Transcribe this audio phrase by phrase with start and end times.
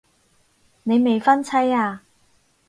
[0.81, 2.01] 你未婚妻啊